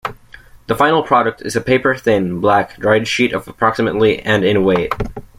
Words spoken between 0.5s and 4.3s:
The final product is a paper-thin, black, dried sheet of approximately